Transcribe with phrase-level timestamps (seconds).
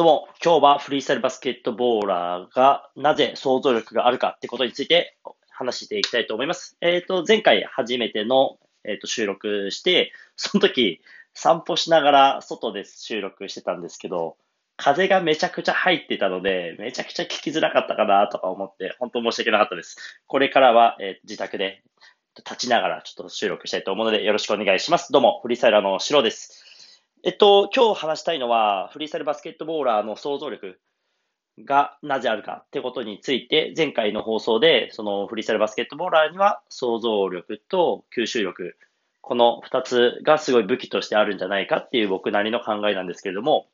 [0.00, 5.18] どうも、今日はフリースタイルバスケットボーラーがなぜ想像力があるかってことについて
[5.50, 6.78] 話していきたいと思います。
[6.80, 11.02] えっ、ー、と、前回初めての、えーと、収録して、その時
[11.34, 14.38] 散歩しながら外で収録してたんですけど、
[14.78, 19.98] 風がめちゃくちゃ入ってたので、めちゃくちゃ聞きづらかったかなとか思って、本当申し訳なかったです。
[20.26, 21.82] これからは、えー、自宅で
[22.36, 25.12] 立ちながらちょっと収録したいと思うのでよろしくお願いします。
[25.12, 26.59] どうも、フリースタイラーのシロです。
[27.22, 30.80] えっと、今日話したいのは、フリースタイルバスケットボーラーの想像力
[31.58, 38.74] がなぜあるかってことについて、前回の放送で、そのフリースタイルバスケットボーラーには想像力と吸収力、
[39.20, 43.68] この二つがすごい武器としてあるんじゃないかっていう僕なりの考えなんですけれども、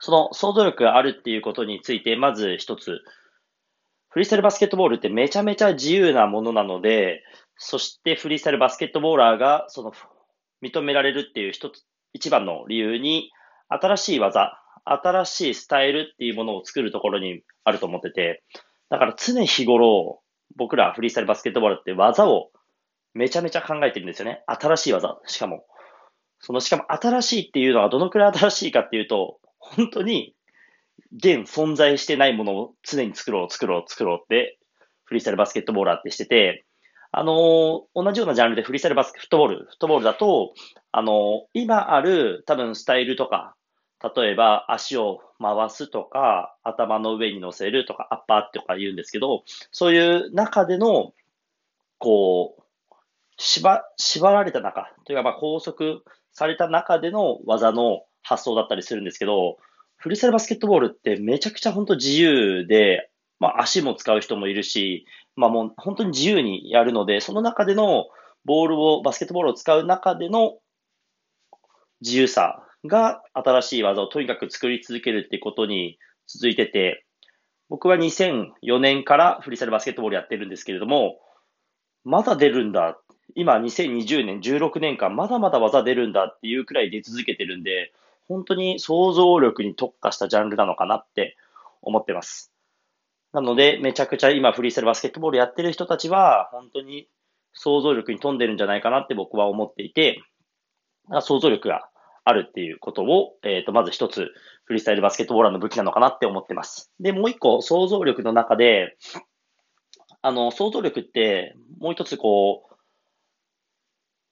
[0.00, 3.02] その想像力があるっていうことについて、まず一つ、
[4.08, 7.22] フリースタイルバスケットボールってめちゃめちゃ自由なものなので、
[7.56, 9.92] そしてフリースタイルバスケットボーラーがその
[10.60, 13.30] 認められるっていう一つ一番の理由に、
[13.68, 18.42] 新しい技、新しいスタイルっていうものを作るところにあると思ってて、
[18.90, 20.20] だから常日頃、
[20.56, 22.50] 僕らフリースタイルバスケットボールって技を
[23.14, 24.42] めちゃめちゃ考えてるんですよね。
[24.46, 25.64] 新しい技、しかも。
[26.40, 30.34] その、しかも新しいっていうのはどのくらい新しいかっていうと、本当に
[31.14, 34.58] 現存在してないものを常に作ろう、作ろう、作ろうって、
[35.04, 36.64] フリースタイルバスケットボーラーってしてて、
[37.14, 40.54] あの、同じようなジャンルでフリースタイルバスケットボール、フットボールだと、
[40.92, 43.54] あの、今ある多分スタイルとか、
[44.16, 51.12] 例えば足を回すとか、頭の上に乗せるとか、アッパーとか言うんですけど、そういう中での、
[51.98, 52.62] こう、
[53.36, 56.00] 縛、縛られた中、というかまあ拘束
[56.32, 59.58] された中での技の発想だったりするんですけど、
[59.96, 63.10] フリースタイルバスケットボールってめちゃくちゃ本当自由で、
[63.42, 65.04] まあ足も使う人もいるし、
[65.34, 68.06] まあもう本当に自由にやるので、その中での
[68.44, 70.58] ボールを、バスケットボールを使う中での
[72.02, 77.04] 自由さが新しい技をとにかく作り続けるっていうことに続いてて、
[77.68, 81.18] 僕は2004年からフリースタイルバスケットボールやってるんですけれども、
[82.04, 82.96] まだ出るんだ。
[83.34, 87.92] 今2020年、16年間、まだまだ技出るんだっていうくらい出続けてるんで、
[88.28, 91.36] 本当に想像力に特化したジャンルなのかなって
[91.80, 92.51] 思ってます。
[93.32, 97.08] なので、めちゃくちゃ今フリースタイルバスケットボールやってる人たちは、本当に
[97.54, 100.20] 想像力に富んでるんじゃないかなって僕は思っていて、
[101.22, 101.88] 想像力が
[102.24, 104.28] あるっていうことを、えっ、ー、と、まず一つ、
[104.64, 106.92] フリースタイルバスケットボーラーの武器なのかなって思ってます。
[107.00, 108.96] で、もう一個、想像力の中で、
[110.20, 112.74] あの、想像力って、もう一つこう、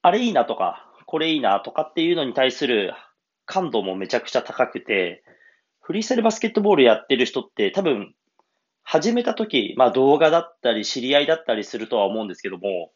[0.03, 2.93] あれいいなとか、これいいなとかっていうのに対する
[3.45, 5.23] 感度もめちゃくちゃ高くて、
[5.81, 8.13] フリースタイルバスケットボールやってる人って多分
[8.83, 12.91] 始めた時、まあ動画だったり知り合いだったりするとは思うんですけども、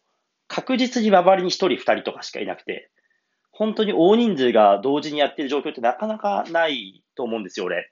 [0.47, 2.89] 確実に周りに1人2人とかしかいなくて、
[3.51, 7.91] 本当に大人数が同時にやってる状況ってなかなかないと思うんですよ、俺。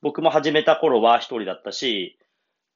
[0.00, 2.18] 僕も始めた頃は1人だったし、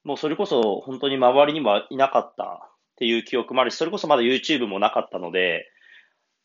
[0.05, 2.59] もうそれこそ本当に周りにもいなかったっ
[2.97, 5.67] ていう記憶もあるし、それこそまだ YouTube もなかったので、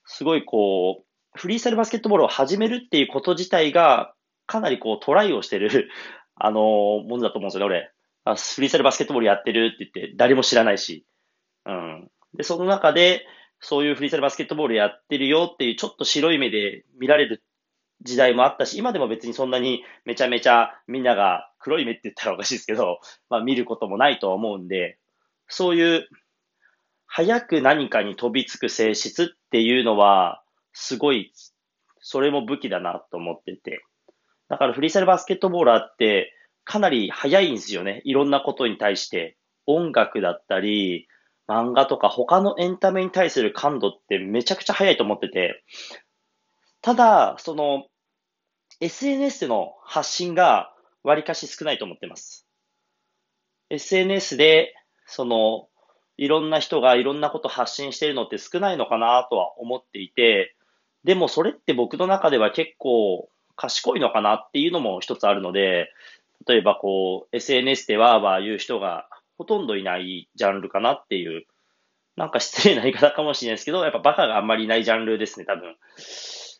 [0.06, 4.14] すごいこう、フリースタイルバスケットボールを始めるっていうこと自体が、
[4.48, 5.90] かなりこうトライをしてる
[6.36, 7.92] あの、ものだと思うんですよね、俺。
[8.24, 11.06] あフリースタイルバスケットボールやってるって言って、誰も知らないし。
[11.66, 12.10] うん。
[12.36, 13.26] で、その中で、
[13.60, 17.44] そういうフリースタイルバスケットボールやってるよっていう、ちょっと白い目で見られる
[18.02, 23.00] 時代もあったし、今でも別にそんなにめちゃめちゃみんなが黒い目って言ったらおかしいですけど、
[23.30, 24.98] まあ見ることもないとは思うんで、
[25.48, 26.08] そういう
[27.14, 31.34] 早く何かに飛びつく性質っていうのは、すごい、
[32.00, 33.84] それも武器だなと思ってて。
[34.48, 36.34] だからフリースタイルバスケットボーラーって、
[36.64, 38.02] かなり早いんですよね。
[38.06, 39.38] いろんなことに対して。
[39.68, 41.08] 音楽だったり、
[41.48, 45.64] 漫画とか他のエンタメに対する感度ってめちゃくちゃ早いと思ってて、
[46.82, 47.86] ただ、その、
[48.80, 50.74] SNS での発信が
[51.04, 52.48] 割かし少ないと思ってます。
[53.70, 54.74] SNS で、
[55.06, 55.68] その、
[56.18, 60.56] いろんな人がいろんなこと発信してるのって少ないのかなとは思っていて、
[61.04, 65.90] でもそれって僕の中では結構賢いのかなっていうのも一つあるので、
[66.48, 69.08] 例えばこう、SNS でわーわー言う人が
[69.38, 71.46] ほとんどいないジャンルかなっていう、
[72.16, 75.76] なんか失礼な言い方かもしれないですけど、やっぱバカがあんまりいないジャンルですね、多分。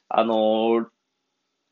[0.10, 0.86] あのー、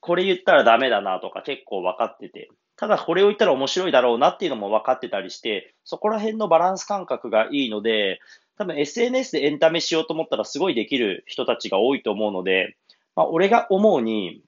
[0.02, 8.20] これ言ったらダメだなとか結構分かってて、ただこれを言ったら面白いだろうなっていうのも分かってたりして、そこら辺のバランス感覚がいいので、
[8.58, 12.78] 多分 SNS でエンタメしようと思ったらすごいできる人たちが多いと思うので、
[13.16, 14.42] まあ、俺が思うに、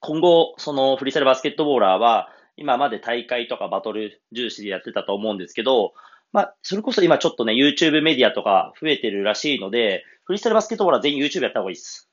[0.00, 5.92] 今後、そのフリースタイルバスケットボーラーは、今まで大会とかバトル重視でやってたと思うんですけど、
[6.32, 12.10] まあ、それこそ今ちょっとね、YouTube メディアとか増えてるらしいので、フリースタイルバスケットボールは全員 YouTube やった方がいいです。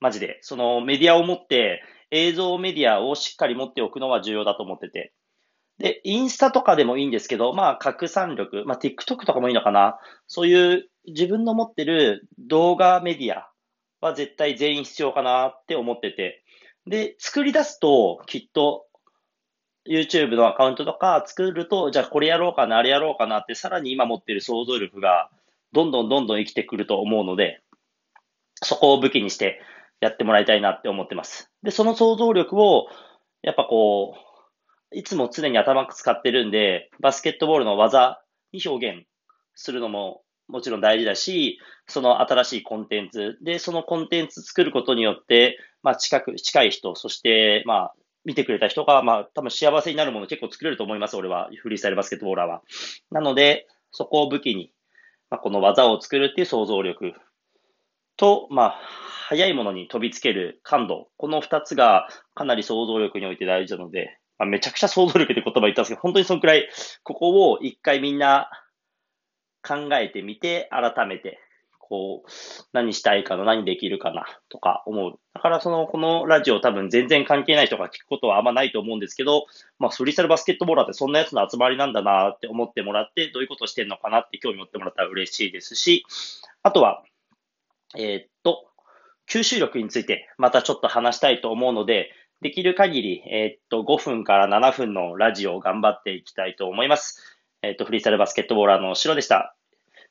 [0.00, 0.38] マジで。
[0.42, 5.12] そのメディアを持って映像メディアをしっかり持っておくのは重要だと思ってて。
[5.78, 9.98] で、インスタとかでもいいんですけど、まあ、拡散力、まあ、TikTok とかもいいのかな。
[10.26, 13.50] そういう自分の持ってる動画メディア
[14.00, 16.44] は絶対全員必要かなって思ってて。
[16.86, 18.86] で、作り出すと、きっと
[19.88, 25.30] YouTube のアカウントとか作ると、じゃあこれやろうかな、あれやろうかなって、さらに今持ってる想像力が、
[25.72, 27.60] どんどんどんどん生きてくると思うので、
[28.62, 29.60] そこを武器にして
[30.00, 31.50] やってもらいたいなって思ってます。
[31.62, 32.86] で、その想像力を、
[33.42, 34.16] やっぱこ
[34.92, 38.22] う、いつも常に頭使ってるんで、バスケットボールの技
[38.52, 39.06] に表現
[39.54, 51.50] するのももちろん大事だし、その新しいコンテンツで、そのコンテンツ作ることによって、まあ近く、近い人、そしてまあ見てくれた人が、まあ多分幸せになるもの結構作れると思います、俺は。
[51.62, 52.62] フリースタイルバスケットボーラーは。
[53.10, 54.72] なので、そこを武器に、
[55.30, 57.12] まあ、この技を作るっていう想像力
[58.16, 58.80] と、まあ、
[59.28, 61.08] 早いものに飛びつける感度。
[61.16, 66.68] この二つがかなり想像力において大事なので、まあ、めちゃくちゃ想像力って言葉言ったんですけど、本当にそのくらい、
[67.02, 68.50] ここを一回みんな
[69.66, 71.38] 考えてみて、改めて、
[71.88, 72.30] こう、
[72.72, 75.18] 何したいかな、何できるかな、とか思う。
[75.34, 79.46] だからその、このラジオ多分全然関係ない人が聞くことはあんまないと思うんですけど、
[79.78, 86.04] まあ、フリースタイルバスケットボーラーってそんなやつの集まりなんだなって思ってもらって、どういうことしてんのかなって興味持ってもらったら嬉しいですし、
[86.62, 87.02] あとは、
[87.96, 88.66] えー、っと、
[89.28, 92.10] 吸収力についてまたちょっと話したいと思うので、
[92.40, 97.38] できる限り、えー、っと、5分から7分のラジオを頑張っていきたいと思います。
[97.62, 99.56] えっ、と、フリースタイルバスケットボーラーの白でした。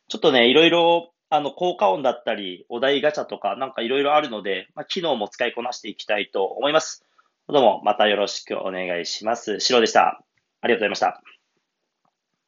[0.08, 7.04] ちょっとね、いろいろ、あの、効果音だったり、お題ガチャとか、なんかいろいろあるので、まあ、機能も使いこなしていきたいと思います。
[7.48, 9.60] どうも、またよろしくお願いします。
[9.60, 10.22] 白でした。
[10.62, 11.33] ありがとうございました。